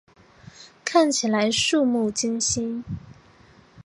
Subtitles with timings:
[0.83, 2.83] 看起来怵目惊心